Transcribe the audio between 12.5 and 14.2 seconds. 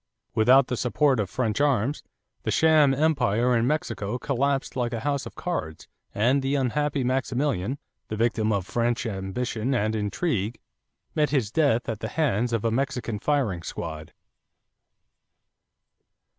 of a Mexican firing squad.